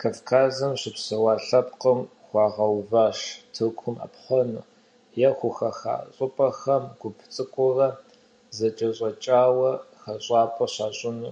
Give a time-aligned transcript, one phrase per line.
[0.00, 3.18] Кавказым щыпсэуа лъэпкъым хуагъэуващ
[3.52, 4.62] Тыркум Ӏэпхъуэну,
[5.26, 7.88] е хухаха щӀыпӀэхэм гуп цӀыкӀуурэ
[8.56, 11.30] зэкӀэщӀэкӀауэ хэщӀапӀэ щащӀыну.